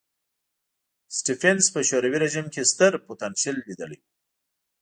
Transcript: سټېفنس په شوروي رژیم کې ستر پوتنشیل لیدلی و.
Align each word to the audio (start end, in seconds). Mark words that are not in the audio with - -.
سټېفنس 1.17 1.63
په 1.75 1.79
شوروي 1.89 2.17
رژیم 2.25 2.45
کې 2.53 2.61
ستر 2.71 2.93
پوتنشیل 3.07 3.55
لیدلی 3.67 3.97
و. 4.01 4.05